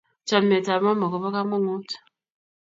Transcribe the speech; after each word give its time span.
chamiet 0.27 0.67
ab 0.73 0.81
mama 0.85 1.05
ko 1.11 1.17
bo 1.21 1.29
kamangut 1.35 1.89